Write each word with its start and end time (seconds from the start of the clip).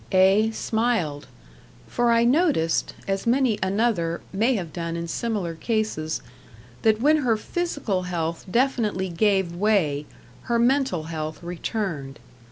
Ay, 0.11 0.49
smiled; 0.51 1.27
for 1.85 2.11
I 2.11 2.23
noticed, 2.23 2.95
as 3.07 3.27
many 3.27 3.59
another 3.61 4.21
may 4.33 4.55
have 4.55 4.73
done 4.73 4.95
in 4.97 5.07
similar 5.07 5.53
cases, 5.53 6.23
that 6.81 6.99
when 6.99 7.17
her 7.17 7.37
physical 7.37 8.01
health 8.01 8.43
definitely 8.49 9.09
gave 9.09 9.55
way, 9.55 10.07
her 10.45 10.57
mental 10.57 11.03
health 11.03 11.43
returned. 11.43 12.17